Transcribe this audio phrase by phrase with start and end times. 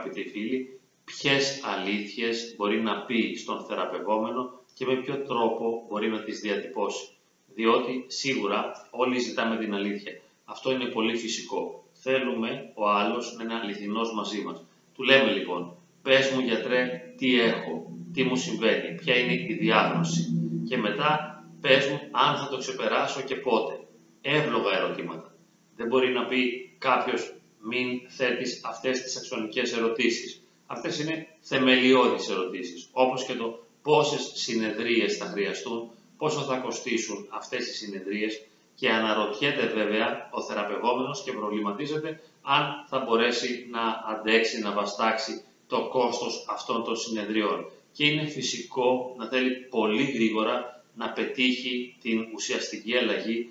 [0.00, 5.16] γνωρίζετε ένας θεραπευτής, αγαπητοί φίλοι, ποιες αλήθειες μπορεί να πει στον θεραπευόμενο και με ποιο
[5.16, 7.08] τρόπο μπορεί να τις διατυπώσει.
[7.54, 10.20] Διότι σίγουρα όλοι ζητάμε την αλήθεια.
[10.44, 11.84] Αυτό είναι πολύ φυσικό.
[11.92, 14.64] Θέλουμε ο άλλος να είναι αληθινός μαζί μας.
[14.94, 20.50] Του λέμε λοιπόν, πες μου γιατρέ τι έχω, τι μου συμβαίνει, ποια είναι η διάγνωση.
[20.68, 23.80] Και μετά πες μου αν θα το ξεπεράσω και πότε.
[24.20, 25.34] Εύλογα ερωτήματα.
[25.76, 30.42] Δεν μπορεί να πει κάποιος μην θέτεις αυτές τις αξιονικές ερωτήσεις.
[30.66, 37.68] Αυτές είναι θεμελιώδεις ερωτήσεις, όπως και το πόσες συνεδρίες θα χρειαστούν, πόσο θα κοστίσουν αυτές
[37.68, 38.42] οι συνεδρίες
[38.74, 43.80] και αναρωτιέται βέβαια ο θεραπευόμενος και προβληματίζεται αν θα μπορέσει να
[44.14, 47.70] αντέξει, να βαστάξει το κόστος αυτών των συνεδριών.
[47.92, 53.48] Και είναι φυσικό να θέλει πολύ γρήγορα να πετύχει την ουσιαστική αλλαγή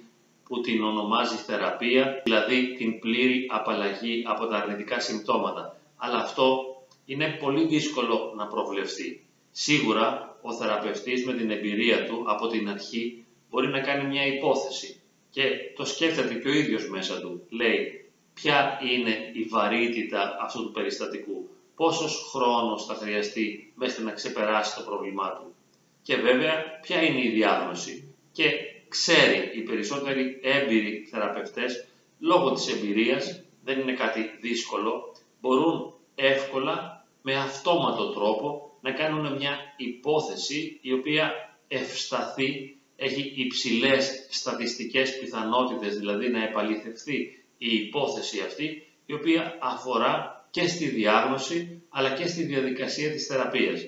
[0.49, 5.79] που την ονομάζει θεραπεία, δηλαδή την πλήρη απαλλαγή από τα αρνητικά συμπτώματα.
[5.97, 6.65] Αλλά αυτό
[7.05, 9.23] είναι πολύ δύσκολο να προβλεφθεί.
[9.51, 15.01] Σίγουρα ο θεραπευτής με την εμπειρία του από την αρχή μπορεί να κάνει μια υπόθεση
[15.29, 15.41] και
[15.75, 17.45] το σκέφτεται και ο ίδιος μέσα του.
[17.49, 24.75] Λέει ποια είναι η βαρύτητα αυτού του περιστατικού, πόσος χρόνος θα χρειαστεί μέχρι να ξεπεράσει
[24.75, 25.55] το πρόβλημά του;
[26.01, 28.49] Και βέβαια ποια είναι η διάγνωση; Και
[28.89, 31.87] ξέρει οι περισσότεροι έμπειροι θεραπευτές,
[32.19, 39.57] λόγω της εμπειρίας, δεν είναι κάτι δύσκολο, μπορούν εύκολα με αυτόματο τρόπο να κάνουν μια
[39.77, 41.31] υπόθεση η οποία
[41.67, 50.67] ευσταθεί, έχει υψηλές στατιστικές πιθανότητες, δηλαδή να επαληθευτεί η υπόθεση αυτή, η οποία αφορά και
[50.67, 53.85] στη διάγνωση αλλά και στη διαδικασία της θεραπείας.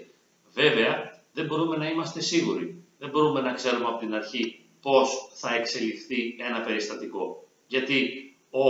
[0.53, 2.83] Βέβαια, δεν μπορούμε να είμαστε σίγουροι.
[2.97, 7.47] Δεν μπορούμε να ξέρουμε από την αρχή πώς θα εξελιχθεί ένα περιστατικό.
[7.67, 8.09] Γιατί
[8.49, 8.63] ο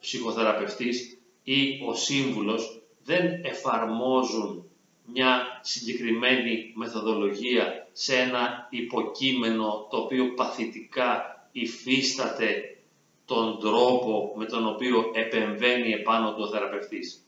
[0.00, 4.68] ψυχοθεραπευτής ή ο σύμβουλος δεν εφαρμόζουν
[5.06, 12.78] μια συγκεκριμένη μεθοδολογία σε ένα υποκείμενο το οποίο παθητικά υφίσταται
[13.24, 17.26] τον τρόπο με τον οποίο επεμβαίνει επάνω του ο θεραπευτής.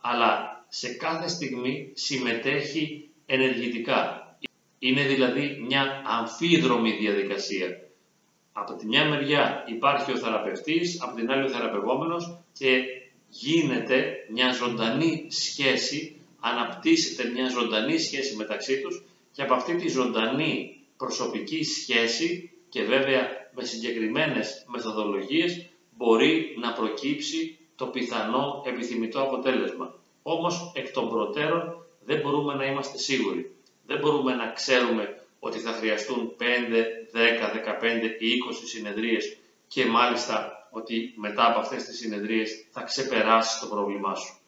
[0.00, 4.27] Αλλά σε κάθε στιγμή συμμετέχει ενεργητικά.
[4.78, 7.80] Είναι δηλαδή μια αμφίδρομη διαδικασία.
[8.52, 12.84] Από τη μια μεριά υπάρχει ο θεραπευτής, από την άλλη ο θεραπευόμενος και
[13.28, 20.80] γίνεται μια ζωντανή σχέση, αναπτύσσεται μια ζωντανή σχέση μεταξύ τους και από αυτή τη ζωντανή
[20.96, 29.94] προσωπική σχέση και βέβαια με συγκεκριμένες μεθοδολογίες μπορεί να προκύψει το πιθανό επιθυμητό αποτέλεσμα.
[30.22, 33.52] Όμως εκ των προτέρων δεν μπορούμε να είμαστε σίγουροι
[33.88, 39.36] δεν μπορούμε να ξέρουμε ότι θα χρειαστούν 5, 10, 15 ή 20 συνεδρίες
[39.68, 44.38] και μάλιστα ότι μετά από αυτές τις συνεδρίες θα ξεπεράσει το πρόβλημά σου.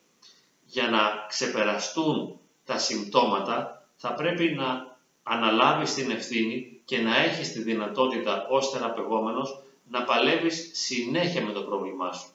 [0.67, 7.63] Για να ξεπεραστούν τα συμπτώματα θα πρέπει να αναλάβεις την ευθύνη και να έχεις τη
[7.63, 12.29] δυνατότητα ως θεραπευόμενος να παλεύεις συνέχεια με το πρόβλημά σου.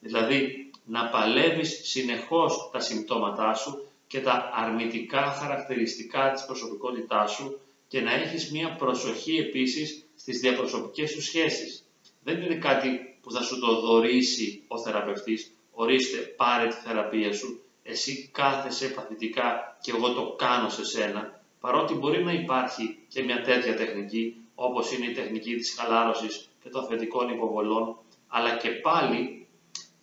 [0.00, 8.00] Δηλαδή να παλεύεις συνεχώς τα συμπτώματά σου και τα αρνητικά χαρακτηριστικά της προσωπικότητάς σου και
[8.00, 11.84] να έχεις μία προσοχή επίσης στις διαπροσωπικές σου σχέσεις.
[12.22, 17.62] Δεν είναι κάτι που θα σου το δωρήσει ο θεραπευτής, ορίστε πάρε τη θεραπεία σου,
[17.82, 23.42] εσύ κάθεσαι παθητικά και εγώ το κάνω σε σένα, παρότι μπορεί να υπάρχει και μια
[23.42, 27.96] τέτοια τεχνική, όπως είναι η τεχνική της χαλάρωσης και των θετικών υποβολών,
[28.28, 29.46] αλλά και πάλι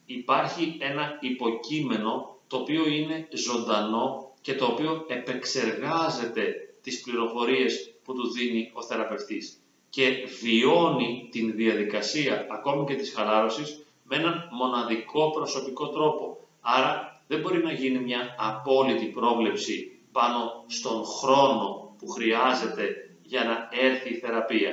[0.06, 8.32] υπάρχει ένα υποκείμενο το οποίο είναι ζωντανό και το οποίο επεξεργάζεται τις πληροφορίες που του
[8.32, 10.10] δίνει ο θεραπευτής και
[10.42, 16.48] βιώνει την διαδικασία ακόμη και της χαλάρωσης με έναν μοναδικό προσωπικό τρόπο.
[16.62, 23.70] Άρα δεν μπορεί να γίνει μια απόλυτη πρόβλεψη πάνω στον χρόνο που χρειάζεται για να
[23.86, 24.72] έρθει η θεραπεία.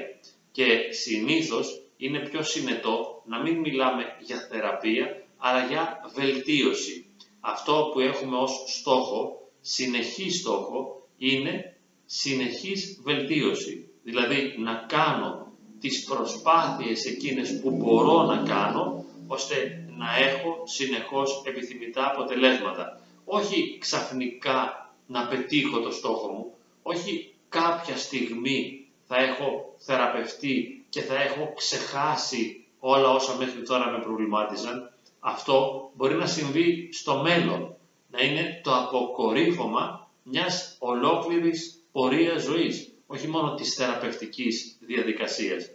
[0.53, 7.06] Και συνήθως είναι πιο συνετό να μην μιλάμε για θεραπεία, αλλά για βελτίωση
[7.47, 11.77] αυτό που έχουμε ως στόχο, συνεχή στόχο, είναι
[12.07, 13.89] συνεχής βελτίωση.
[14.03, 22.07] Δηλαδή να κάνω τις προσπάθειες εκείνες που μπορώ να κάνω, ώστε να έχω συνεχώς επιθυμητά
[22.07, 23.01] αποτελέσματα.
[23.25, 26.53] Όχι ξαφνικά να πετύχω το στόχο μου,
[26.83, 33.99] όχι κάποια στιγμή θα έχω θεραπευτεί και θα έχω ξεχάσει όλα όσα μέχρι τώρα με
[33.99, 34.93] προβλημάτιζαν,
[35.28, 37.76] αυτό μπορεί να συμβεί στο μέλλον,
[38.11, 45.70] να είναι το αποκορύφωμα μιας ολόκληρης πορείας ζωής, όχι μόνο της θεραπευτικής διαδικασίας.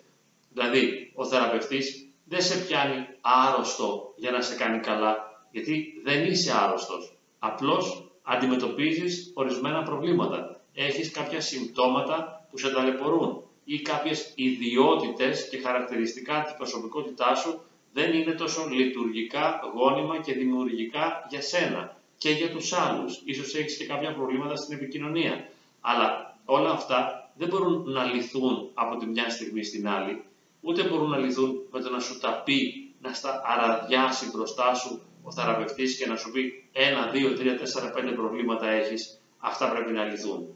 [0.49, 6.53] Δηλαδή, ο θεραπευτής δεν σε πιάνει άρρωστο για να σε κάνει καλά, Γιατί δεν είσαι
[6.57, 7.17] άρρωστος.
[7.39, 10.61] Απλώς αντιμετωπίζεις ορισμένα προβλήματα.
[10.73, 17.61] Έχεις κάποια συμπτώματα που σε ταλαιπωρούν ή κάποιες ιδιότητες και χαρακτηριστικά της προσωπικότητάς σου
[17.93, 23.21] δεν είναι τόσο λειτουργικά, γόνιμα και δημιουργικά για σένα και για τους άλλους.
[23.25, 25.49] Ίσως έχεις και κάποια προβλήματα στην επικοινωνία.
[25.81, 30.23] Αλλά όλα αυτά δεν μπορούν να λυθούν από τη μια στιγμή στην άλλη,
[30.61, 35.01] ούτε μπορούν να λυθούν με το να σου τα πει, να στα αραδιάσει μπροστά σου
[35.23, 39.91] ο θεραπευτής και να σου πει ένα, δύο, τρία, τέσσερα, πέντε προβλήματα έχεις, αυτά πρέπει
[39.91, 40.55] να λυθούν.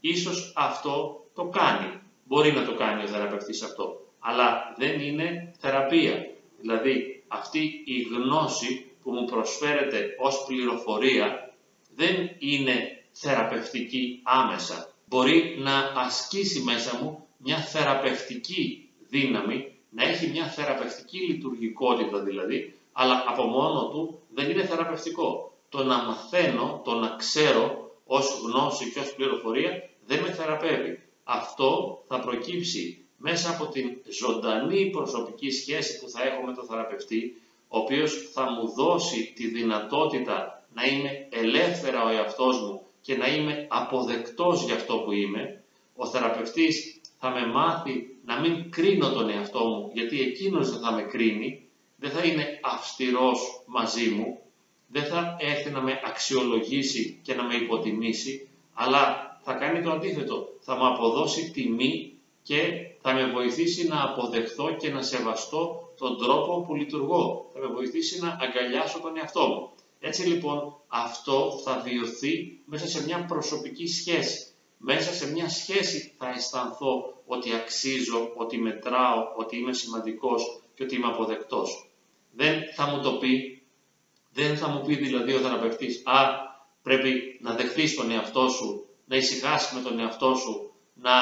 [0.00, 2.00] Ίσως αυτό το κάνει.
[2.24, 4.00] Μπορεί να το κάνει ο θεραπευτής αυτό.
[4.18, 6.26] Αλλά δεν είναι θεραπεία.
[6.64, 11.54] Δηλαδή αυτή η γνώση που μου προσφέρεται ως πληροφορία
[11.94, 14.92] δεν είναι θεραπευτική άμεσα.
[15.06, 23.24] Μπορεί να ασκήσει μέσα μου μια θεραπευτική δύναμη, να έχει μια θεραπευτική λειτουργικότητα δηλαδή, αλλά
[23.26, 25.52] από μόνο του δεν είναι θεραπευτικό.
[25.68, 31.02] Το να μαθαίνω, το να ξέρω ως γνώση και ως πληροφορία δεν με θεραπεύει.
[31.24, 37.42] Αυτό θα προκύψει μέσα από την ζωντανή προσωπική σχέση που θα έχω με τον θεραπευτή,
[37.68, 43.26] ο οποίος θα μου δώσει τη δυνατότητα να είμαι ελεύθερα ο εαυτός μου και να
[43.34, 45.62] είμαι αποδεκτός για αυτό που είμαι,
[45.96, 50.92] ο θεραπευτής θα με μάθει να μην κρίνω τον εαυτό μου, γιατί εκείνος δεν θα
[50.92, 51.66] με κρίνει,
[51.96, 54.38] δεν θα είναι αυστηρός μαζί μου,
[54.86, 60.48] δεν θα έρθει να με αξιολογήσει και να με υποτιμήσει, αλλά θα κάνει το αντίθετο.
[60.60, 62.13] Θα μου αποδώσει τιμή
[62.44, 62.60] και
[63.00, 67.50] θα με βοηθήσει να αποδεχθώ και να σεβαστώ τον τρόπο που λειτουργώ.
[67.54, 69.70] Θα με βοηθήσει να αγκαλιάσω τον εαυτό μου.
[70.00, 74.46] Έτσι λοιπόν αυτό θα βιωθεί μέσα σε μια προσωπική σχέση.
[74.78, 80.94] Μέσα σε μια σχέση θα αισθανθώ ότι αξίζω, ότι μετράω, ότι είμαι σημαντικός και ότι
[80.94, 81.90] είμαι αποδεκτός.
[82.30, 83.62] Δεν θα μου το πει,
[84.32, 86.24] δεν θα μου πει δηλαδή ο θεραπευτής «Α,
[86.82, 91.12] πρέπει να δεχθείς τον εαυτό σου να ησυχάσει με τον εαυτό σου, να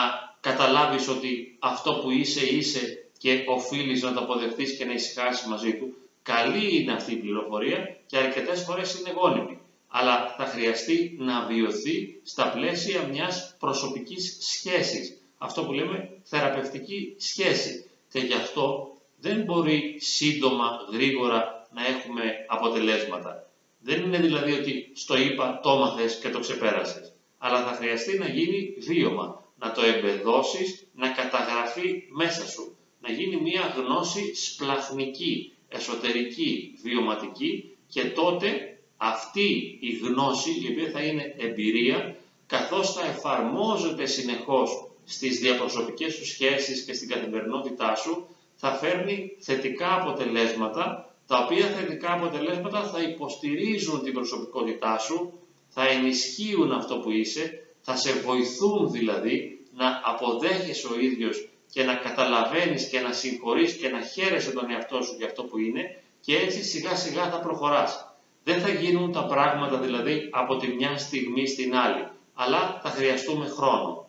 [0.42, 5.74] καταλάβεις ότι αυτό που είσαι είσαι και οφείλεις να το αποδεχτείς και να ησυχάσεις μαζί
[5.76, 5.96] του.
[6.22, 9.58] Καλή είναι αυτή η πληροφορία και αρκετές φορές είναι γόνιμη,
[9.88, 15.22] αλλά θα χρειαστεί να βιωθεί στα πλαίσια μιας προσωπικής σχέσης.
[15.38, 17.90] Αυτό που λέμε θεραπευτική σχέση.
[18.12, 23.50] Και γι' αυτό δεν μπορεί σύντομα, γρήγορα να έχουμε αποτελέσματα.
[23.78, 27.12] Δεν είναι δηλαδή ότι στο είπα, το μάθες και το ξεπέρασες
[27.44, 33.36] αλλά θα χρειαστεί να γίνει βίωμα, να το εμπεδώσεις, να καταγραφεί μέσα σου, να γίνει
[33.36, 42.16] μια γνώση σπλαχνική, εσωτερική, βιωματική και τότε αυτή η γνώση, η οποία θα είναι εμπειρία,
[42.46, 49.94] καθώς θα εφαρμόζεται συνεχώς στις διαπροσωπικές σου σχέσεις και στην καθημερινότητά σου, θα φέρνει θετικά
[49.94, 55.32] αποτελέσματα, τα οποία θετικά αποτελέσματα θα υποστηρίζουν την προσωπικότητά σου,
[55.68, 61.94] θα ενισχύουν αυτό που είσαι, θα σε βοηθούν δηλαδή να αποδέχεσαι ο ίδιος και να
[61.94, 66.36] καταλαβαίνεις και να συγχωρείς και να χαίρεσαι τον εαυτό σου για αυτό που είναι και
[66.36, 68.16] έτσι σιγά σιγά θα προχωράς.
[68.44, 73.46] Δεν θα γίνουν τα πράγματα δηλαδή από τη μια στιγμή στην άλλη, αλλά θα χρειαστούμε
[73.46, 74.08] χρόνο.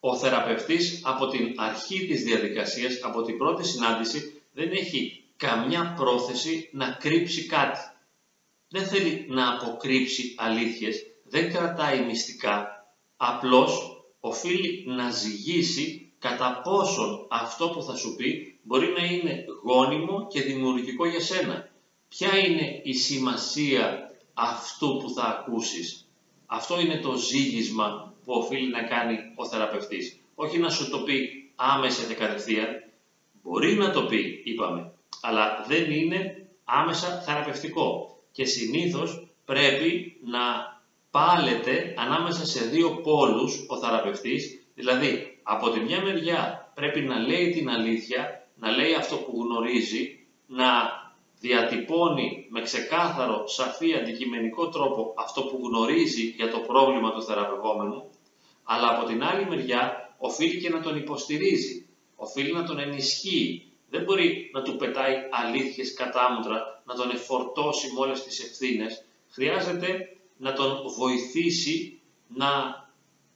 [0.00, 6.68] Ο θεραπευτής από την αρχή της διαδικασίας, από την πρώτη συνάντηση, δεν έχει καμιά πρόθεση
[6.72, 7.78] να κρύψει κάτι
[8.68, 12.75] δεν θέλει να αποκρύψει αλήθειες, δεν κρατάει μυστικά,
[13.16, 20.26] απλώς οφείλει να ζυγίσει κατά πόσον αυτό που θα σου πει μπορεί να είναι γόνιμο
[20.26, 21.68] και δημιουργικό για σένα.
[22.08, 26.08] Ποια είναι η σημασία αυτού που θα ακούσεις;
[26.46, 30.20] Αυτό είναι το ζύγισμα που οφείλει να κάνει ο θεραπευτής.
[30.34, 32.68] Όχι να σου το πει άμεσα και κατευθείαν.
[33.42, 40.75] Μπορεί να το πει, είπαμε, αλλά δεν είναι άμεσα θεραπευτικό και συνήθως πρέπει να
[41.16, 47.50] πάλεται ανάμεσα σε δύο πόλους ο θεραπευτής, δηλαδή από τη μια μεριά πρέπει να λέει
[47.50, 50.66] την αλήθεια, να λέει αυτό που γνωρίζει, να
[51.40, 58.10] διατυπώνει με ξεκάθαρο, σαφή, αντικειμενικό τρόπο αυτό που γνωρίζει για το πρόβλημα του θεραπευόμενου,
[58.64, 64.02] αλλά από την άλλη μεριά οφείλει και να τον υποστηρίζει, οφείλει να τον ενισχύει, δεν
[64.02, 69.04] μπορεί να του πετάει αλήθειες κατάμουτρα, να τον εφορτώσει με όλες τις ευθύνες.
[69.30, 72.48] Χρειάζεται να τον βοηθήσει να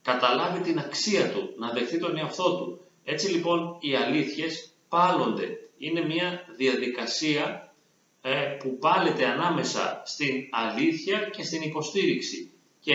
[0.03, 2.81] καταλάβει την αξία του, να δεχθεί τον εαυτό του.
[3.05, 5.49] Έτσι λοιπόν οι αλήθειες πάλονται.
[5.79, 7.75] Είναι μια διαδικασία
[8.21, 12.53] ε, που πάλεται ανάμεσα στην αλήθεια και στην υποστήριξη.
[12.81, 12.95] Και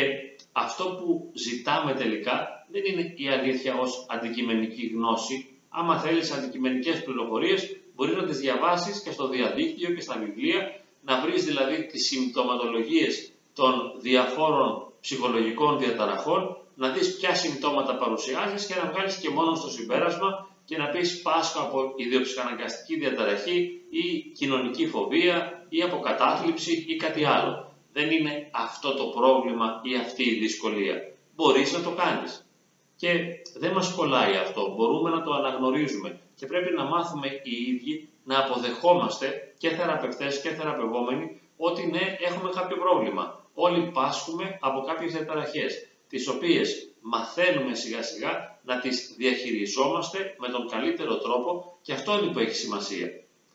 [0.51, 7.77] αυτό που ζητάμε τελικά δεν είναι η αλήθεια ως αντικειμενική γνώση, άμα θέλεις αντικειμενικές πληροφορίες,
[7.95, 13.31] μπορείς να τις διαβάσεις και στο διαδίκτυο και στα βιβλία, να βρεις δηλαδή τις συμπτωματολογίες
[13.55, 19.69] των διαφόρων ψυχολογικών διαταραχών, να δεις ποια συμπτώματα παρουσιάζεις και να βγάλεις και μόνος στο
[19.69, 26.95] συμπέρασμα και να πεις πάσχω από ιδιοψυχαναγκαστική διαταραχή ή κοινωνική φοβία ή από κατάθλιψη ή
[26.95, 27.71] κάτι άλλο.
[27.93, 30.95] Δεν είναι αυτό το πρόβλημα ή αυτή η δυσκολία.
[31.35, 32.49] Μπορείς να το κάνεις.
[32.95, 33.09] Και
[33.55, 34.73] δεν μας κολλάει αυτό.
[34.75, 40.49] Μπορούμε να το αναγνωρίζουμε και πρέπει να μάθουμε οι ίδιοι να αποδεχόμαστε και θεραπευτές και
[40.49, 43.44] θεραπευόμενοι ότι ναι, έχουμε κάποιο πρόβλημα.
[43.55, 50.69] Όλοι πάσχουμε από κάποιες διαταραχές, τις οποίες μαθαίνουμε σιγά σιγά να τις διαχειριζόμαστε με τον
[50.69, 53.07] καλύτερο τρόπο και αυτό είναι που έχει σημασία.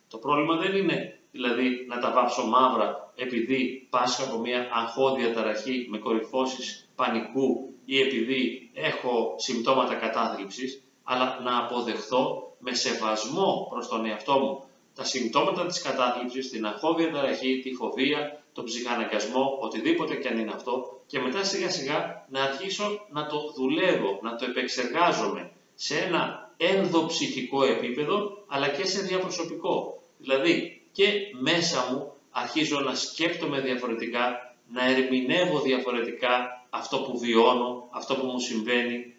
[0.09, 5.87] Το πρόβλημα δεν είναι δηλαδή να τα βάψω μαύρα επειδή πάσχω από μια αγχώδια ταραχή
[5.90, 14.04] με κορυφώσεις πανικού ή επειδή έχω συμπτώματα κατάθλιψης, αλλά να αποδεχθώ με σεβασμό προς τον
[14.07, 14.64] εαυτό μου
[14.95, 20.52] τα συμπτώματα της κατάθλιψης, την αγχώδια ταραχή, τη φοβία, τον ψυχαναγκασμό, οτιδήποτε και αν είναι
[20.54, 26.52] αυτό και μετά σιγά σιγά να αρχίσω να το δουλεύω, να το επεξεργάζομαι σε ένα
[26.57, 30.02] ενδοψυχικό επίπεδο αλλά και σε διαπροσωπικό.
[30.19, 31.04] Δηλαδή και
[31.40, 38.38] μέσα μου αρχίζω να σκέπτομαι διαφορετικά, να ερμηνεύω διαφορετικά αυτό που βιώνω, αυτό που μου
[38.40, 39.14] συμβαίνει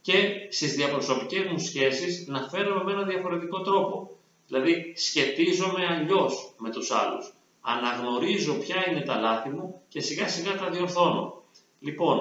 [0.00, 4.16] και στις διαπροσωπικές μου σχέσεις να φέρομαι με ένα διαφορετικό τρόπο.
[4.46, 7.32] Δηλαδή σχετίζομαι αλλιώς με τους άλλους.
[7.66, 11.42] Αναγνωρίζω ποια είναι τα λάθη μου και σιγά σιγά τα διορθώνω.
[11.80, 12.18] Λοιπόν,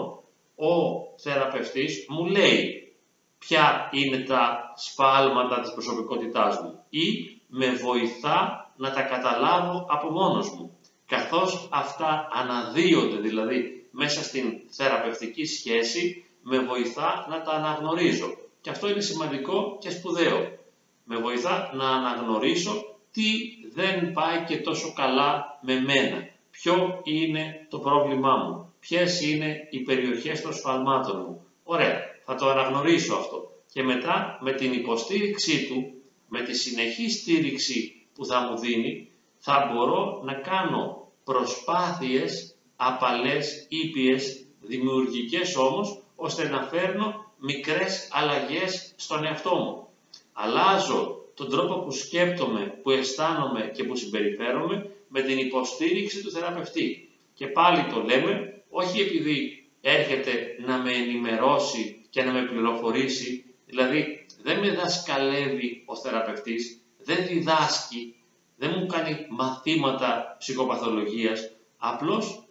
[0.56, 0.72] ο
[1.18, 2.94] θεραπευτής μου λέει
[3.38, 7.04] ποια είναι τα σφάλματα της προσωπικότητάς μου ή
[7.48, 10.78] με βοηθά να τα καταλάβω από μόνος μου.
[11.06, 18.38] Καθώς αυτά αναδύονται δηλαδή μέσα στην θεραπευτική σχέση, με βοηθά να τα αναγνωρίζω.
[18.62, 20.58] Και αυτό είναι σημαντικό και σπουδαίο.
[21.04, 23.24] Με βοηθά να αναγνωρίσω τι
[23.74, 26.28] δεν πάει και τόσο καλά με μένα.
[26.52, 32.50] Ποιο είναι το πρόβλημά μου; Ποιες είναι οι περιοχές των σφαλμάτων μου; Ωραία, θα το
[32.50, 33.52] αναγνωρίσω αυτό.
[33.74, 35.94] Και μετά με την υποστήριξή του,
[36.28, 44.46] με τη συνεχή στήριξη που θα μου δίνει, θα μπορώ να κάνω προσπάθειες απαλές, ήπιες,
[44.62, 49.88] δημιουργικές όμως, ώστε να φέρνω μικρές αλλαγές στον εαυτό μου.
[50.34, 57.10] Αλλάζω τον τρόπο που σκέπτομαι, που αισθάνομαι και που συμπεριφέρομαι με την υποστήριξη του θεραπευτή.
[57.34, 64.26] Και πάλι το λέμε, όχι επειδή έρχεται να με ενημερώσει και να με πληροφορήσει, δηλαδή
[64.44, 68.16] δεν με δασκαλεύει ο θεραπευτής, δεν διδάσκει,
[68.56, 72.44] δεν μου κάνει μαθήματα ψυχοπαθολογίας, απλώς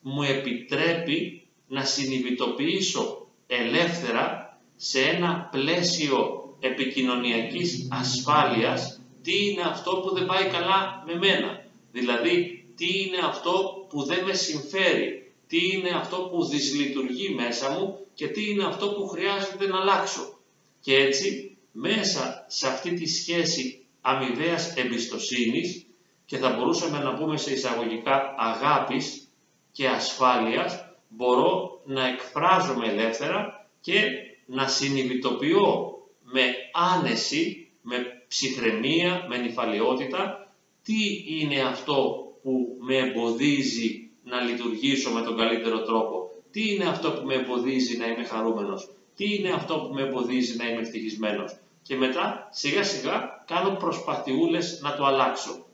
[0.00, 10.26] μου επιτρέπει να συνειδητοποιήσω ελεύθερα σε ένα πλαίσιο επικοινωνιακής ασφάλειας τι είναι αυτό που δεν
[10.26, 11.64] πάει καλά με μένα.
[11.92, 17.98] Δηλαδή, τι είναι αυτό που δεν με συμφέρει, τι είναι αυτό που δυσλειτουργεί μέσα μου
[18.14, 20.38] και τι είναι αυτό που χρειάζεται να αλλάξω.
[20.80, 25.86] Και έτσι, μέσα σε αυτή τη σχέση αμοιβαίας εμπιστοσύνης
[26.26, 29.28] και θα μπορούσαμε να πούμε σε εισαγωγικά αγάπης
[29.72, 34.02] και ασφάλειας, μπορώ να εκφράζομαι ελεύθερα και
[34.46, 35.94] να συνειδητοποιώ
[36.32, 45.22] με άνεση, με ψυχραιμία, με νυφαλιότητα, τι είναι αυτό που με εμποδίζει να λειτουργήσω με
[45.22, 49.74] τον καλύτερο τρόπο, τι είναι αυτό που με εμποδίζει να είμαι χαρούμενος, τι είναι αυτό
[49.74, 55.64] που με εμποδίζει να είμαι ευτυχισμένος; Και μετά σιγά σιγά κάνω προσπαθιούλες να το αλλάξω.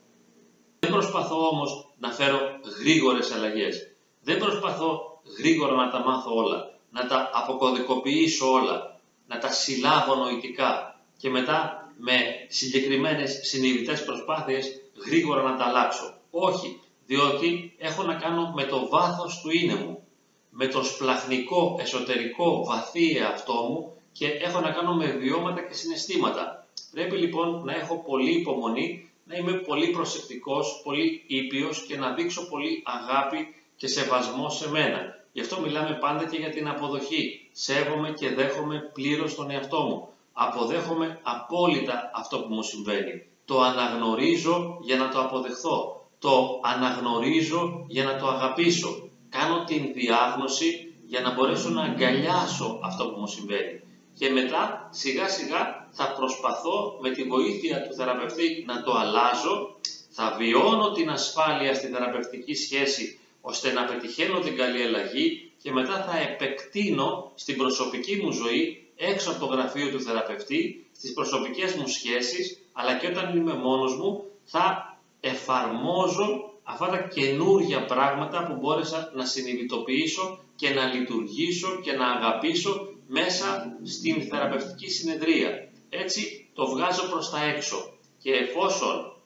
[0.79, 2.39] Δεν προσπαθώ όμως να φέρω
[2.79, 3.95] γρήγορες αλλαγές.
[4.21, 8.96] Δεν προσπαθώ γρήγορα να τα μάθω όλα, να τα αποκωδικοποιήσω όλα,
[9.27, 12.17] να τα συλλάβω νοητικά και μετά με
[12.47, 16.17] συγκεκριμένες συνειδητές προσπάθειες γρήγορα να τα αλλάξω.
[16.31, 20.03] Όχι, διότι έχω να κάνω με το βάθος του είναι μου,
[20.49, 26.67] με το σπλαχνικό εσωτερικό βαθύ εαυτό μου και έχω να κάνω με βιώματα και συναισθήματα.
[26.91, 32.47] Πρέπει λοιπόν να έχω πολύ υπομονή, να είμαι πολύ προσεκτικός, πολύ ήπιος και να δείξω
[32.47, 35.16] πολύ αγάπη και σεβασμό σε μένα.
[35.37, 37.49] Γι' αυτό μιλάμε πάντα και για την αποδοχή.
[37.51, 40.07] Σέβομαι και δέχομαι πλήρως τον εαυτό μου.
[40.33, 43.25] Αποδέχομαι απόλυτα αυτό που μου συμβαίνει.
[43.45, 46.05] Το αναγνωρίζω για να το αποδεχθώ.
[46.19, 49.09] Το αναγνωρίζω για να το αγαπήσω.
[49.29, 53.81] Κάνω την διάγνωση για να μπορέσω να αγκαλιάσω αυτό που μου συμβαίνει.
[54.13, 59.75] Και μετά σιγά σιγά θα προσπαθώ με τη βοήθεια του θεραπευτή να το αλλάζω,
[60.09, 66.03] θα βιώνω την ασφάλεια στη θεραπευτική σχέση ώστε να πετυχαίνω την καλή αλλαγή και μετά
[66.03, 71.87] θα επεκτείνω στην προσωπική μου ζωή έξω από το γραφείο του θεραπευτή, στις προσωπικές μου
[71.87, 76.27] σχέσεις, αλλά και όταν είμαι μόνος μου θα εφαρμόζω
[76.63, 83.77] αυτά τα καινούργια πράγματα που μπόρεσα να συνειδητοποιήσω και να λειτουργήσω και να αγαπήσω μέσα
[83.83, 85.69] στην θεραπευτική συνεδρία.
[85.89, 89.16] Έτσι το βγάζω προς τα έξω και εφόσον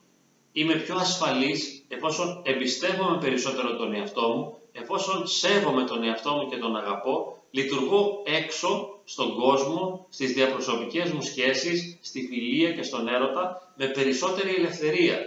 [0.52, 6.58] είμαι πιο ασφαλής, εφόσον εμπιστεύομαι περισσότερο τον εαυτό μου, εφόσον σέβομαι τον εαυτό μου και
[6.58, 13.74] τον αγαπώ, λειτουργώ έξω στον κόσμο, στις διαπροσωπικές μου σχέσεις, στη φιλία και στον έρωτα
[13.76, 15.18] με περισσότερη ελευθερία.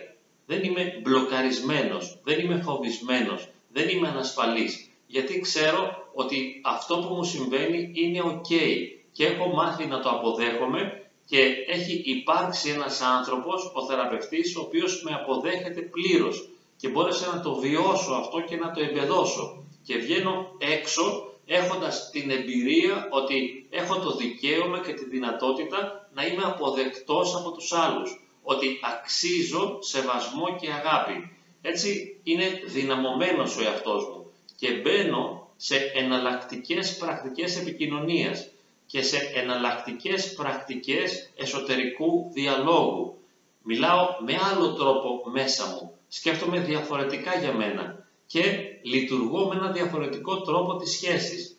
[0.47, 4.91] Δεν είμαι μπλοκαρισμένος, δεν είμαι φοβισμένος, δεν είμαι ανασφαλής.
[5.07, 8.55] Γιατί ξέρω ότι αυτό που μου συμβαίνει είναι ok
[9.13, 15.03] και έχω μάθει να το αποδέχομαι και έχει υπάρξει ένας άνθρωπος, ο θεραπευτής, ο οποίος
[15.03, 19.65] με αποδέχεται πλήρως και μπόρεσα να το βιώσω αυτό και να το εμπεδώσω.
[19.83, 26.43] Και βγαίνω έξω έχοντας την εμπειρία ότι έχω το δικαίωμα και τη δυνατότητα να είμαι
[26.43, 28.19] αποδεκτός από τους άλλους.
[28.43, 31.39] Ότι αξίζω σεβασμό και αγάπη.
[31.63, 34.27] Έτσι είναι δυναμωμένος ο εαυτός μου
[34.57, 38.51] και μπαίνω σε εναλλακτικές πρακτικές επικοινωνίας
[38.87, 43.19] και σε εναλλακτικές πρακτικές εσωτερικού διαλόγου.
[43.63, 48.43] Μιλάω με άλλο τρόπο μέσα μου, σκέφτομαι διαφορετικά για μένα και
[48.83, 51.59] λειτουργώ με ένα διαφορετικό τρόπο της σχέσης.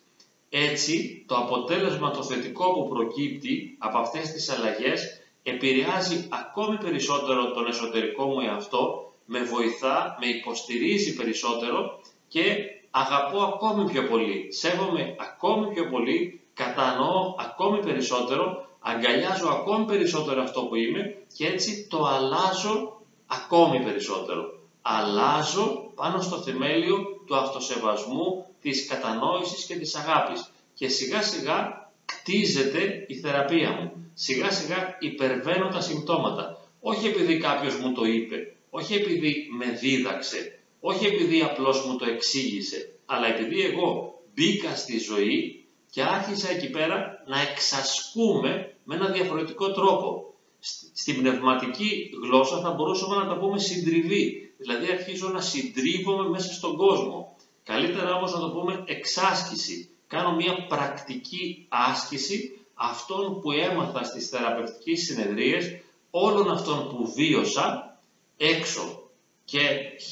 [0.49, 7.67] Έτσι, το αποτέλεσμα το θετικό που προκύπτει από αυτές τις αλλαγές επηρεάζει ακόμη περισσότερο τον
[7.67, 12.55] εσωτερικό μου εαυτό, με βοηθά, με υποστηρίζει περισσότερο και
[12.91, 20.61] αγαπώ ακόμη πιο πολύ, σέβομαι ακόμη πιο πολύ κατανοώ ακόμη περισσότερο, αγκαλιάζω ακόμη περισσότερο αυτό
[20.61, 24.59] που είμαι και έτσι το αλλάζω ακόμη περισσότερο.
[24.81, 30.51] Αλλάζω πάνω στο θεμέλιο του αυτοσεβασμού, της κατανόησης και της αγάπης.
[30.73, 34.11] Και σιγά σιγά κτίζεται η θεραπεία μου.
[34.13, 36.59] Σιγά σιγά υπερβαίνω τα συμπτώματα.
[36.81, 42.05] Όχι επειδή κάποιος μου το είπε, όχι επειδή με δίδαξε, όχι επειδή απλώς μου το
[42.05, 45.64] εξήγησε, αλλά επειδή εγώ μπήκα στη ζωή
[45.95, 50.33] και άρχισα εκεί πέρα να εξασκούμε με ένα διαφορετικό τρόπο.
[50.93, 56.77] Στην πνευματική γλώσσα θα μπορούσαμε να τα πούμε συντριβή, δηλαδή αρχίζω να συντρίβομαι μέσα στον
[56.77, 57.35] κόσμο.
[57.63, 59.89] Καλύτερα όμως να το πούμε εξάσκηση.
[60.07, 65.79] Κάνω μια πρακτική άσκηση αυτών που έμαθα στις θεραπευτικές συνεδρίες,
[66.09, 67.99] όλων αυτών που βίωσα
[68.37, 69.09] έξω
[69.45, 69.59] και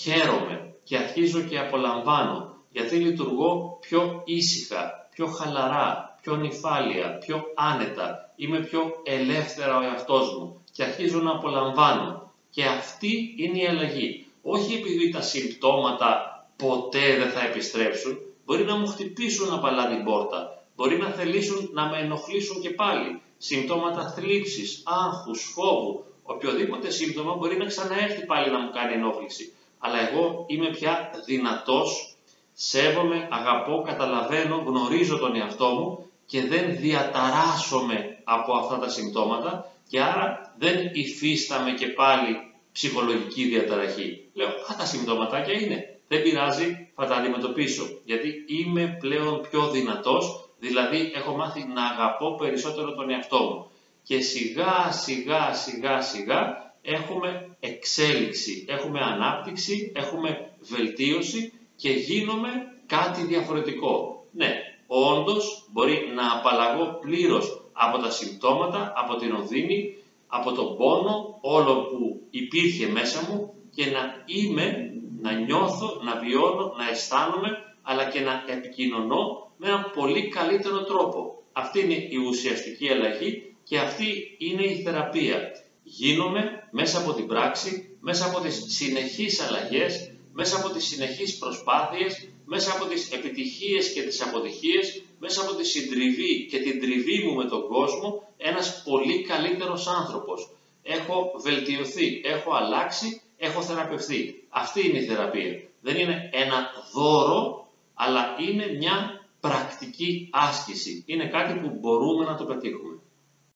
[0.01, 8.33] χαίρομαι και αρχίζω και απολαμβάνω γιατί λειτουργώ πιο ήσυχα, πιο χαλαρά, πιο νυφάλια, πιο άνετα,
[8.35, 12.31] είμαι πιο ελεύθερα ο εαυτός μου και αρχίζω να απολαμβάνω.
[12.49, 14.25] Και αυτή είναι η αλλαγή.
[14.41, 16.07] Όχι επειδή τα συμπτώματα
[16.55, 21.89] ποτέ δεν θα επιστρέψουν, μπορεί να μου χτυπήσουν απαλά την πόρτα, μπορεί να θελήσουν να
[21.89, 23.21] με ενοχλήσουν και πάλι.
[23.37, 29.53] Συμπτώματα θλίψης, άγχους, φόβου, οποιοδήποτε σύμπτωμα μπορεί να ξαναέρθει πάλι να μου κάνει ενόχληση.
[29.79, 32.12] Αλλά εγώ είμαι πια δυνατός
[32.53, 40.01] σέβομαι, αγαπώ, καταλαβαίνω, γνωρίζω τον εαυτό μου και δεν διαταράσσομαι από αυτά τα συμπτώματα και
[40.01, 42.37] άρα δεν υφίσταμαι και πάλι
[42.71, 44.29] ψυχολογική διαταραχή.
[44.33, 45.97] Λέω, α, τα συμπτώματάκια είναι.
[46.07, 47.83] Δεν πειράζει, θα τα αντιμετωπίσω.
[48.05, 53.71] Γιατί είμαι πλέον πιο δυνατός, δηλαδή έχω μάθει να αγαπώ περισσότερο τον εαυτό μου.
[54.03, 62.49] Και σιγά σιγά σιγά σιγά έχουμε εξέλιξη, έχουμε ανάπτυξη, έχουμε βελτίωση και γίνομαι
[62.85, 64.25] κάτι διαφορετικό.
[64.31, 64.51] Ναι,
[64.87, 71.73] όντως μπορεί να απαλλαγώ πλήρως από τα συμπτώματα, από την οδύνη, από τον πόνο, όλο
[71.75, 77.49] που υπήρχε μέσα μου και να είμαι, να νιώθω, να βιώνω, να αισθάνομαι,
[77.81, 81.43] αλλά και να επικοινωνώ με έναν πολύ καλύτερο τρόπο.
[81.51, 85.51] Αυτή είναι η ουσιαστική αλλαγή και αυτή είναι η θεραπεία.
[85.83, 92.27] Γίνομαι μέσα από την πράξη, μέσα από τις συνεχείς αλλαγές, μέσα από τις συνεχείς προσπάθειες,
[92.45, 97.33] μέσα από τις επιτυχίες και τις αποτυχίες, μέσα από τη συντριβή και την τριβή μου
[97.35, 100.49] με τον κόσμο, ένας πολύ καλύτερος άνθρωπος.
[100.83, 104.43] Έχω βελτιωθεί, έχω αλλάξει, έχω θεραπευθεί.
[104.49, 105.61] Αυτή είναι η θεραπεία.
[105.81, 111.03] Δεν είναι ένα δώρο, αλλά είναι μια πρακτική άσκηση.
[111.05, 112.92] Είναι κάτι που μπορούμε να το πετύχουμε.